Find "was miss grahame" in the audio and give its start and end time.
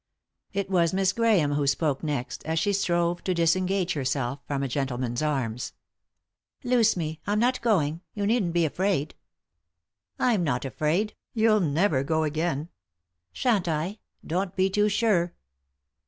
0.67-1.53